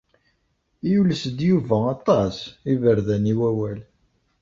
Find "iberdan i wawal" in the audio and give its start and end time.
2.71-3.79